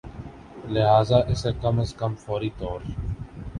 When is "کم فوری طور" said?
1.99-2.79